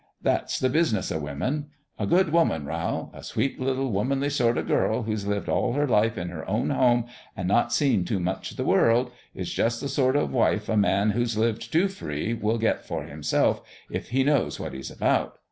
That's 0.19 0.57
the 0.59 0.67
business 0.67 1.11
o' 1.11 1.19
women. 1.19 1.67
A 1.99 2.07
good 2.07 2.29
woman, 2.31 2.65
Rowl 2.65 3.11
a 3.13 3.21
sweet 3.21 3.59
little 3.59 3.91
womanly 3.91 4.31
sort 4.31 4.57
o' 4.57 4.63
girl 4.63 5.03
who's 5.03 5.27
lived 5.27 5.47
all 5.47 5.73
her 5.73 5.85
life 5.85 6.17
in 6.17 6.29
her 6.29 6.43
own 6.49 6.71
home 6.71 7.05
an' 7.37 7.45
not 7.45 7.71
seen 7.71 8.03
too 8.03 8.19
much 8.19 8.51
o' 8.53 8.55
the 8.55 8.63
world 8.67 9.11
is 9.35 9.53
jus' 9.53 9.79
the 9.79 9.87
sort 9.87 10.15
o' 10.15 10.25
wife 10.25 10.67
a 10.69 10.75
man 10.75 11.11
who's 11.11 11.37
lived 11.37 11.71
too 11.71 11.87
free 11.87 12.33
will 12.33 12.57
get 12.57 12.83
for 12.83 13.03
himself 13.03 13.61
if 13.91 14.09
he 14.09 14.23
knows 14.23 14.59
what 14.59 14.73
he's 14.73 14.89
about. 14.89 15.37